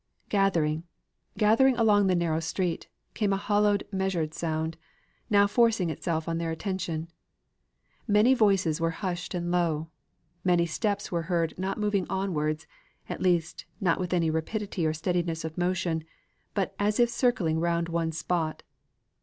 [0.29, 0.81] Gathering,
[1.37, 4.75] gathering along the narrow street, came a hollow, measured sound;
[5.29, 7.07] now forcing itself on their attention.
[8.07, 9.89] Many voices were hushed and low:
[10.43, 12.65] many steps were heard, not moving onwards,
[13.09, 16.03] at least not with any rapidity or steadiness of motion,
[16.55, 18.63] but as if circling round one spot.